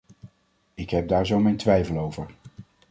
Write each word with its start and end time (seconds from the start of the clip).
Ik 0.73 0.89
heb 0.89 1.07
daar 1.07 1.25
zo 1.25 1.39
mijn 1.39 1.57
twijfel 1.57 1.97
over. 1.99 2.35